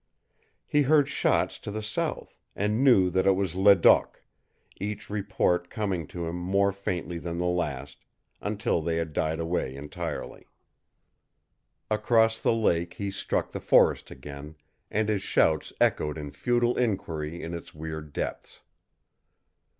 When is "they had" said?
8.81-9.13